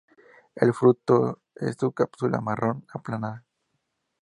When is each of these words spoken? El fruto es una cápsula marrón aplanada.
El 0.55 0.73
fruto 0.73 1.43
es 1.53 1.77
una 1.83 1.91
cápsula 1.91 2.41
marrón 2.41 2.83
aplanada. 2.91 3.45